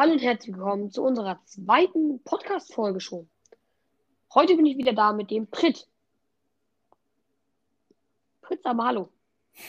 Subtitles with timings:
[0.00, 3.28] Hallo und herzlich willkommen zu unserer zweiten Podcast-Folge schon.
[4.32, 5.86] Heute bin ich wieder da mit dem Prit.
[8.40, 9.10] Prit, aber hallo.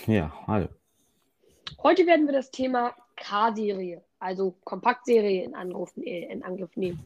[0.07, 0.69] Ja, hallo.
[1.83, 7.03] Heute werden wir das Thema K-Serie, also Kompaktserie in Angriff, äh, in Angriff nehmen.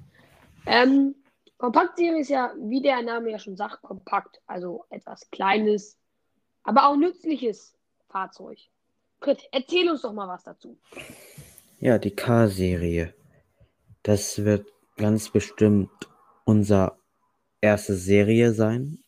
[0.68, 1.16] Ähm,
[1.57, 5.98] Kompaktserie ist ja, wie der Name ja schon sagt, kompakt, also etwas Kleines,
[6.62, 7.76] aber auch nützliches
[8.07, 8.60] Fahrzeug.
[9.20, 10.78] Prit, erzähl uns doch mal was dazu.
[11.80, 13.14] Ja, die K-Serie.
[14.04, 14.68] Das wird
[14.98, 15.90] ganz bestimmt
[16.45, 16.98] unser
[17.62, 18.99] erste Serie sein,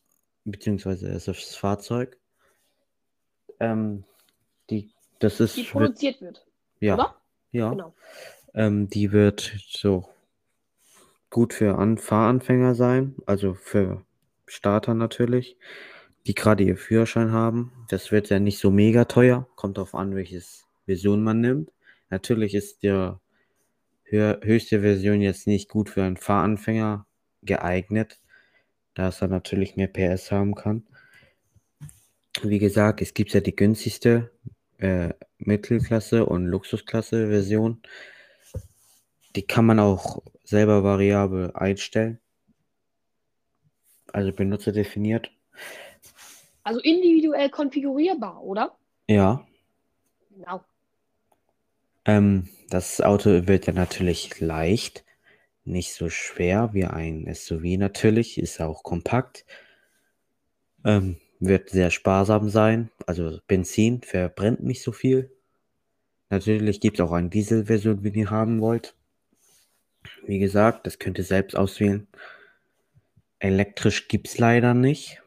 [0.44, 2.18] beziehungsweise erstes Fahrzeug.
[3.60, 4.04] Ähm,
[4.70, 5.56] die, das ist.
[5.56, 6.46] Die produziert wird.
[6.80, 6.96] Ja.
[6.96, 7.16] Oder?
[7.52, 7.70] Ja.
[7.70, 7.94] Genau.
[8.54, 10.10] Ähm, die wird so
[11.30, 14.06] gut für An Fahranfänger sein, also für
[14.46, 15.58] Starter natürlich,
[16.26, 17.72] die gerade ihr Führerschein haben.
[17.90, 21.72] Das wird ja nicht so mega teuer, kommt darauf an, welches Version man nimmt.
[22.10, 27.06] Natürlich ist hö höchste Version jetzt nicht gut für einen Fahranfänger
[27.44, 28.20] geeignet,
[28.94, 30.88] da es dann natürlich mehr PS haben kann.
[32.44, 34.32] Wie gesagt, es gibt ja die günstigste
[34.78, 37.82] äh, Mittelklasse und Luxusklasse Version.
[39.36, 42.20] Die kann man auch selber variabel einstellen.
[44.14, 45.32] Also Benutzer definiert.
[46.64, 48.78] Also individuell konfigurierbar, oder?
[49.08, 49.46] Ja.
[50.36, 50.64] Genau.
[52.08, 55.06] Ähm, das Auto wird ja natürlich leicht,
[55.66, 59.46] nicht so schwer wie ein SUV natürlich, ist auch kompakt.
[60.86, 65.32] Ähm, wird sehr sparsam sein, also Benzin verbrennt nicht so viel.
[66.30, 68.96] Natürlich gibt es auch eine Dieselversion, wenn ihr haben wollt.
[70.26, 72.08] Wie gesagt, das könnt ihr selbst auswählen.
[73.40, 75.22] Elektrisch gibt es leider nicht.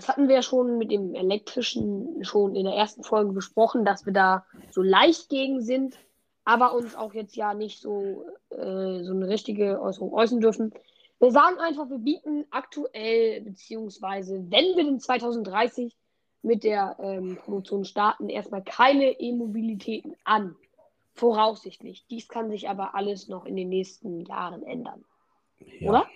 [0.00, 4.06] Das hatten wir ja schon mit dem elektrischen schon in der ersten Folge besprochen, dass
[4.06, 5.98] wir da so leicht gegen sind,
[6.46, 10.72] aber uns auch jetzt ja nicht so, äh, so eine richtige Äußerung äußern dürfen.
[11.18, 15.94] Wir sagen einfach, wir bieten aktuell, beziehungsweise wenn wir den 2030
[16.40, 20.56] mit der ähm, Produktion starten, erstmal keine E-Mobilitäten an.
[21.12, 22.06] Voraussichtlich.
[22.08, 25.04] Dies kann sich aber alles noch in den nächsten Jahren ändern.
[25.78, 26.06] Ja, Oder?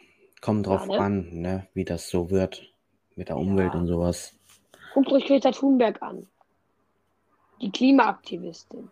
[0.40, 0.98] kommt drauf Ja, ne?
[1.00, 2.73] an, ne, wie das so wird
[3.16, 3.80] mit der Umwelt Ja.
[3.80, 4.34] und sowas.
[4.94, 6.26] Guckt euch Greta Thunberg an.
[7.60, 8.90] Die Klimaaktivistin.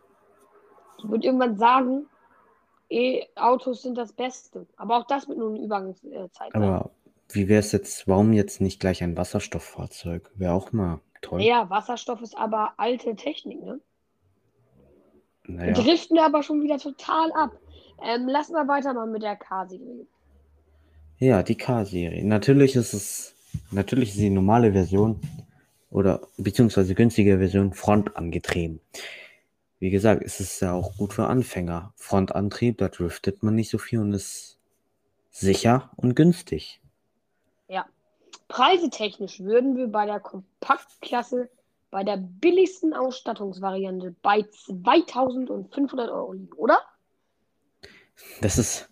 [1.03, 2.07] Die wird irgendwann sagen,
[2.91, 4.67] E-Autos sind das Beste.
[4.77, 6.55] Aber auch das wird nur eine Übergangszeit.
[6.55, 6.91] Aber
[7.31, 10.31] wie wäre es jetzt, warum jetzt nicht gleich ein Wasserstofffahrzeug?
[10.35, 11.41] Wäre auch mal toll.
[11.43, 13.81] Ja, Wasserstoff ist aber alte Technik, ne?
[15.45, 17.51] Wir Naja, driften aber schon wieder total ab.
[18.03, 20.07] Ähm, lass mal weitermachen mit der K-Serie.
[21.19, 22.25] ja, die K-Serie.
[22.25, 23.35] Natürlich ist es,
[23.71, 25.21] natürlich ist die normale Version
[25.91, 28.81] oder beziehungsweise günstige Version frontangetrieben.
[29.79, 31.93] Wie gesagt, es ist ja auch gut für Anfänger.
[31.97, 34.59] Frontantrieb, da driftet man nicht so viel und ist
[35.31, 36.81] sicher und günstig.
[37.69, 37.87] Ja.
[38.49, 41.49] Preisetechnisch würden wir bei der Kompaktklasse
[41.93, 46.79] bei der billigsten Ausstattungsvariante bei 2500 Euro liegen, oder?
[48.41, 48.89] Das ist,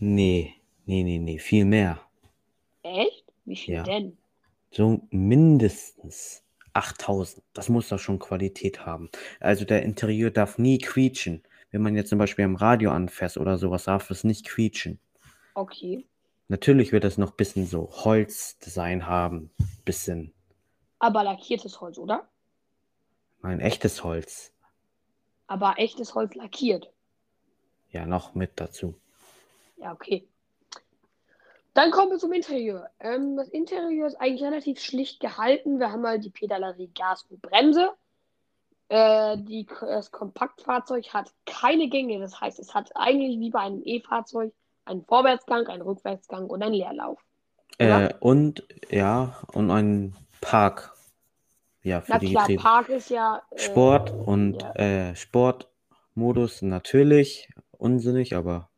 [0.00, 2.00] nee, nee, nee, nee, viel mehr.
[2.82, 3.24] Echt?
[3.48, 3.82] Wie viel Ja.
[3.82, 4.16] denn?
[4.70, 6.42] So mindestens
[6.74, 7.42] 8000.
[7.54, 9.10] Das muss doch schon Qualität haben.
[9.40, 11.42] Also der Interieur darf nie quietschen.
[11.70, 14.98] Wenn man jetzt zum Beispiel am Radio anfasst oder sowas, darf es nicht quietschen.
[15.54, 16.06] Okay.
[16.48, 19.50] Natürlich wird es noch ein bisschen so Holzdesign haben.
[19.84, 20.32] Bisschen
[20.98, 22.28] Aber lackiertes Holz, oder?
[23.42, 24.52] ein echtes Holz.
[25.46, 26.90] Aber echtes Holz lackiert.
[27.90, 28.94] Ja, noch mit dazu.
[29.78, 30.26] Ja, okay.
[31.78, 32.90] Dann kommen wir zum Interieur.
[32.98, 35.78] Ähm, das Interieur ist eigentlich relativ schlicht gehalten.
[35.78, 37.90] Wir haben halt die Pedalerie, Gas und Bremse.
[38.88, 42.18] Äh, die, das Kompaktfahrzeug hat keine Gänge.
[42.18, 44.52] Das heißt, es hat eigentlich wie bei einem E-Fahrzeug
[44.86, 47.20] einen Vorwärtsgang, einen Rückwärtsgang und einen Leerlauf.
[47.78, 50.92] Äh, und ja, und ein Park.
[51.84, 52.62] Ja, für Na die klar, Getriebe.
[52.64, 53.40] Park ist ja.
[53.52, 54.72] Äh, Sport und ja.
[54.72, 58.68] äh, Sportmodus natürlich unsinnig, aber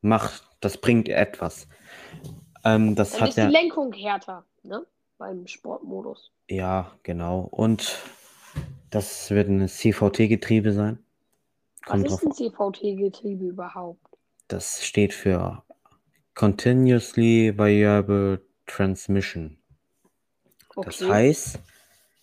[0.00, 1.68] macht, das bringt etwas.
[2.64, 4.86] Ähm, das Dann hat ist die ja, Lenkung härter, ne?
[5.18, 6.32] Beim Sportmodus.
[6.48, 7.40] ja, genau.
[7.40, 7.98] Und
[8.90, 10.98] das wird ein CVT-Getriebe sein.
[11.86, 14.06] Was Kommt ist drauf ein CVT-Getriebe überhaupt?
[14.48, 15.64] Das steht für
[16.34, 19.58] Continuously Variable Transmission.
[20.80, 21.08] Das Okay.
[21.08, 21.58] heißt,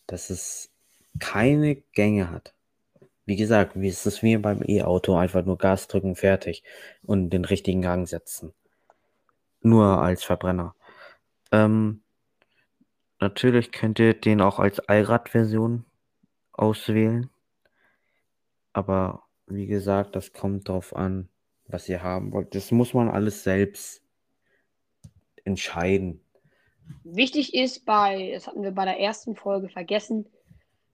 [0.07, 0.71] dass es
[1.19, 2.53] keine Gänge hat.
[3.29, 6.63] Wie gesagt, wie ist es wie beim E-Auto, einfach nur Gas drücken, fertig
[7.03, 8.53] und den richtigen Gang setzen.
[9.61, 10.73] Nur als Verbrenner.
[11.51, 12.01] Ähm,
[13.19, 15.85] natürlich könnt ihr den auch als Allrad-Version
[16.53, 17.29] auswählen.
[18.73, 21.29] Aber wie gesagt, das kommt drauf an,
[21.67, 22.55] was ihr haben wollt.
[22.55, 24.01] Das muss man alles selbst
[25.45, 26.19] entscheiden.
[27.03, 30.25] Wichtig ist bei, das hatten wir bei der ersten Folge vergessen,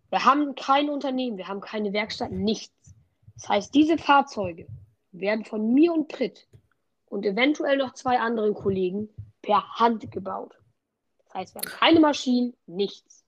[0.10, 2.74] wir haben kein Unternehmen, wir haben keine Werkstatt, nichts.
[3.36, 4.68] Das heißt, diese Fahrzeuge
[5.12, 6.48] werden von mir und Pritt
[7.07, 9.10] und eventuell noch zwei anderen Kollegen
[9.42, 10.57] per Hand gebaut.
[11.25, 13.24] Das heißt, wir haben keine Maschinen, nichts.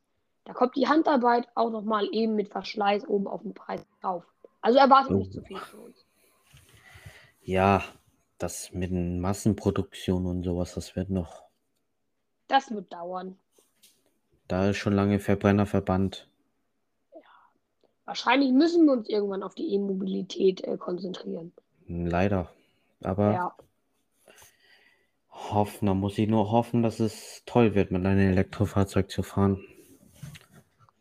[0.45, 4.23] Da kommt die Handarbeit auch nochmal eben mit Verschleiß oben auf den Preis drauf.
[4.61, 5.15] Also erwartet Oh.
[5.15, 6.05] nicht zu viel von uns.
[7.41, 7.83] Ja,
[8.37, 11.43] das mit den Massenproduktion und sowas, das wird noch.
[12.47, 13.37] Das wird dauern.
[14.47, 16.29] Da ist schon lange Verbrenner verbannt.
[18.07, 21.51] Wahrscheinlich müssen wir uns irgendwann auf die E-Mobilität äh, konzentrieren.
[21.89, 22.49] Leider.
[23.03, 23.55] Aber Ja.
[25.29, 29.61] hoffen, da muss ich nur hoffen, dass es toll wird, mit einem Elektrofahrzeug zu fahren.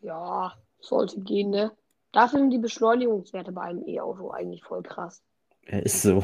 [0.01, 1.71] Ja, sollte gehen, ne?
[2.11, 5.23] Dafür sind die Beschleunigungswerte bei einem E-Auto eigentlich voll krass.
[5.65, 6.21] Er ist so.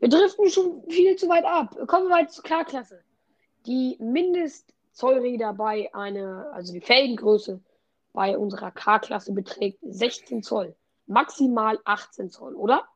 [0.00, 1.76] Wir driften schon viel zu weit ab.
[1.86, 3.02] Kommen wir mal zur K-Klasse.
[3.66, 7.60] Die Mindestzollräder bei einer, also die Felgengröße
[8.12, 10.76] bei unserer K-Klasse beträgt 16 Zoll.
[11.06, 12.86] Maximal 18 Zoll, oder?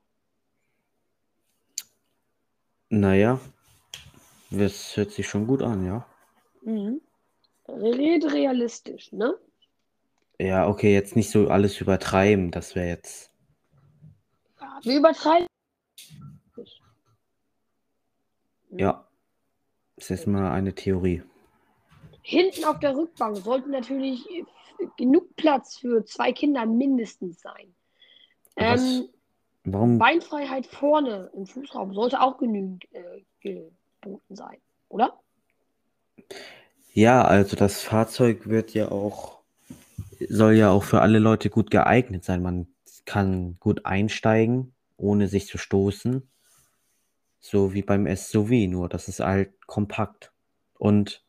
[2.88, 3.40] Naja,
[4.50, 6.06] das hört sich schon gut an, ja.
[6.62, 7.00] Mhm.
[7.68, 9.38] Red realistisch, ne?
[10.38, 13.30] Ja, okay, jetzt nicht so alles übertreiben, das wäre jetzt.
[14.60, 15.46] Ja, wir übertreiben.
[18.70, 19.06] Ja,
[19.96, 21.22] das ist mal eine Theorie.
[22.22, 24.26] Hinten auf der Rückbank sollte natürlich
[24.96, 27.74] genug Platz für zwei Kinder mindestens sein.
[28.56, 29.08] Ähm,
[29.64, 29.98] Warum?
[29.98, 34.58] Beinfreiheit vorne im Fußraum sollte auch genügend äh, geboten sein,
[34.88, 35.20] oder?
[36.92, 39.40] Ja, also das Fahrzeug wird ja auch,
[40.28, 42.42] soll ja auch für alle Leute gut geeignet sein.
[42.42, 42.66] Man
[43.04, 46.28] kann gut einsteigen, ohne sich zu stoßen.
[47.40, 50.32] So wie beim SUV, nur das ist halt kompakt.
[50.78, 51.24] Und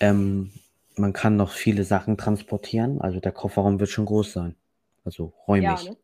[0.00, 0.52] ähm,
[0.96, 3.00] man kann noch viele Sachen transportieren.
[3.00, 4.56] Also der Kofferraum wird schon groß sein.
[5.04, 5.84] Also räumlich.
[5.84, 5.96] Ja, ne?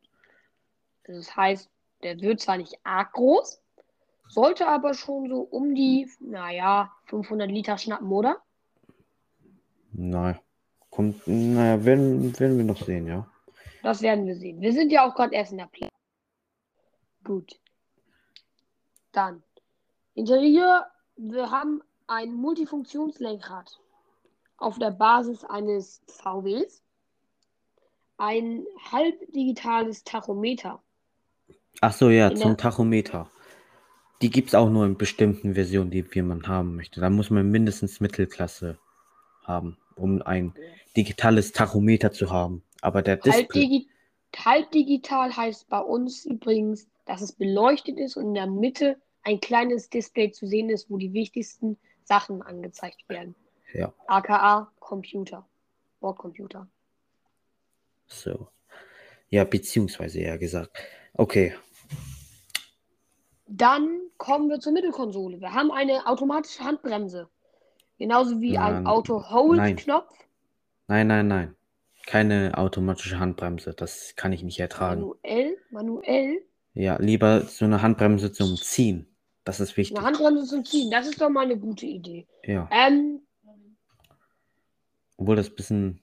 [1.05, 1.71] Das heißt,
[2.03, 3.61] der wird zwar nicht arg groß,
[4.29, 8.43] sollte aber schon so um die, naja, 500 Liter schnappen, oder?
[9.93, 10.39] Naja,
[10.91, 13.27] kommt, naja, werden, werden wir noch sehen, ja.
[13.83, 14.61] Das werden wir sehen.
[14.61, 15.93] Wir sind ja auch gerade erst in der Planung.
[17.25, 17.59] Gut.
[19.13, 19.43] Dann.
[20.15, 20.87] Interieur.
[21.17, 23.81] Wir haben ein Multifunktionslenkrad
[24.59, 26.83] auf der Basis eines VWs.
[28.19, 30.83] Ein halbdigitales Tachometer.
[31.81, 33.31] Ach so, ja, In zum Tachometer.
[34.21, 37.01] Die gibt es auch nur in bestimmten Versionen, die man haben möchte.
[37.01, 38.79] Da muss man mindestens Mittelklasse
[39.45, 40.53] haben, um ein
[40.97, 42.65] digitales Tachometer zu haben.
[42.81, 43.89] Aber der Display, Halbdigi
[44.37, 49.89] halbdigital heißt bei uns übrigens, dass es beleuchtet ist und in der Mitte ein kleines
[49.89, 53.37] Display zu sehen ist, wo die wichtigsten Sachen angezeigt werden.
[53.73, 55.47] Ja, AKA Computer.
[56.01, 56.69] Bordcomputer.
[58.07, 58.49] so.
[59.31, 60.79] Ja, beziehungsweise eher gesagt.
[61.13, 61.55] Okay,
[63.47, 65.41] Dann kommen wir zur Mittelkonsole.
[65.41, 67.29] Wir haben eine automatische Handbremse.
[67.99, 68.87] Genauso wie ein Nein.
[68.87, 70.13] Auto-Hold-Knopf.
[70.87, 71.55] nein, nein, nein.
[72.07, 75.01] Keine automatische Handbremse, das kann ich nicht ertragen.
[75.03, 75.57] Manuell.
[75.71, 76.43] Manuell.
[76.75, 79.15] Ja, lieber so eine Handbremse zum Ziehen.
[79.45, 79.97] Das ist wichtig.
[79.99, 80.91] Eine Handbremse zum Ziehen.
[80.91, 82.27] Das ist doch mal eine gute Idee.
[82.45, 83.21] Ja, Ähm,
[85.19, 86.01] obwohl das bisschen,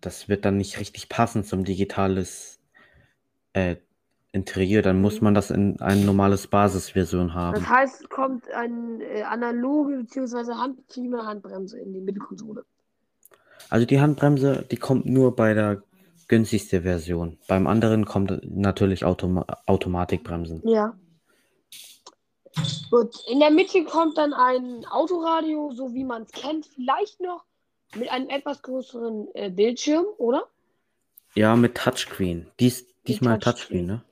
[0.00, 2.60] das wird dann nicht richtig passen zum digitales
[3.54, 3.76] äh,
[4.30, 4.82] Interieur.
[4.82, 7.54] Dann muss man das in ein normales Basisversion haben.
[7.54, 10.52] das heißt, es kommt eine äh, analoge bzw.
[10.52, 12.64] handbetriebene Handbremse in die Mittelkonsole.
[13.70, 15.82] Also die Handbremse, die kommt nur bei der
[16.28, 17.38] günstigsten Version.
[17.48, 20.62] Beim anderen kommt natürlich Automa Automatikbremsen.
[20.64, 20.94] Ja.
[22.90, 27.44] Gut, in der Mitte kommt dann ein Autoradio, so wie man es kennt, vielleicht noch
[27.96, 30.44] mit einem etwas größeren äh, Bildschirm, oder?
[31.34, 32.46] Ja, mit Touchscreen.
[32.60, 33.86] Dies, diesmal Touchscreen.
[33.86, 34.04] Touchscreen, ne?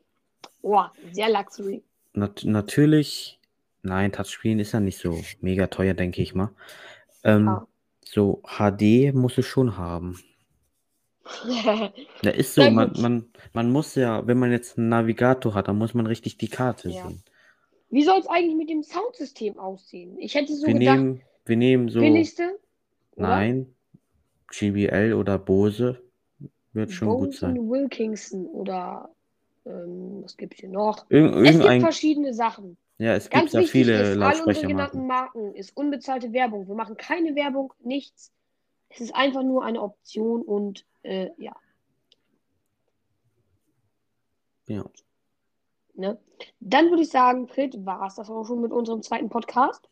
[0.63, 1.83] Boah, sehr Luxury.
[2.15, 3.39] Nat natürlich,
[3.83, 6.51] nein, Touchscreen ist ja nicht so mega teuer, denke ich mal.
[7.25, 7.67] Ähm, Ja.
[8.05, 10.19] So HD muss es schon haben.
[12.23, 12.99] Da ist so, Sehr man, gut.
[13.03, 16.49] man, man muss ja, wenn man jetzt einen Navigator hat, dann muss man richtig die
[16.49, 17.09] Karte Ja.
[17.09, 17.23] sehen.
[17.91, 20.19] Wie soll es eigentlich mit dem Soundsystem aussehen?
[20.19, 22.59] Ich hätte so Wir gedacht, nehmen, wir nehmen so, billigste.
[23.17, 23.29] Oder?
[23.29, 23.75] nein,
[24.49, 26.03] GBL oder Bose
[26.73, 27.59] wird schon gut Bose sein.
[27.59, 29.11] und Wilkinson oder
[29.65, 31.07] ähm, was gibt es hier noch?
[31.09, 32.77] Irgend, Es gibt verschiedene Sachen.
[32.99, 36.69] ja, es gibt ja viele ist, all unsere genannten Marken ist unbezahlte Werbung.
[36.69, 38.33] Wir machen keine Werbung, nichts.
[38.89, 41.55] Es ist einfach nur eine Option und äh, ja.
[44.69, 44.85] Ja.
[45.95, 46.19] Ne?
[46.61, 49.89] Dann würde ich sagen, Frit, war es das auch schon mit unserem zweiten Podcast.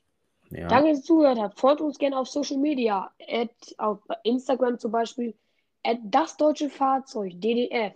[0.50, 0.68] Ja.
[0.68, 1.58] Danke, dass ihr zugehört habt.
[1.58, 5.34] Folgt uns gerne auf Social Media, at, auf Instagram zum Beispiel,
[5.82, 7.94] at das deutsche Fahrzeug, DDF.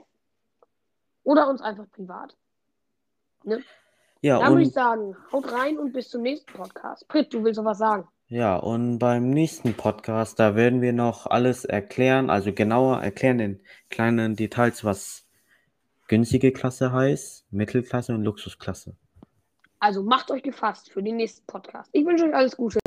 [1.25, 2.37] Oder uns einfach privat.
[3.45, 3.63] Ne?
[4.21, 7.07] Ja, Dann würde ich sagen, haut rein und bis zum nächsten Podcast.
[7.07, 8.09] Brit, du willst noch was sagen?
[8.31, 13.61] ja, und beim nächsten Podcast, da werden wir noch alles erklären, also genauer erklären in
[13.89, 15.27] kleinen Details, was
[16.09, 18.97] günstige Klasse heißt, Mittelklasse und Luxusklasse.
[19.81, 21.91] Also macht euch gefasst für den nächsten Podcast.
[21.93, 22.79] Ich wünsche euch alles Gute.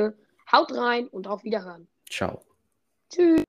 [0.52, 1.88] Haut rein und auf Wiederhören.
[2.10, 2.42] Ciao.
[3.10, 3.44] Tschüss.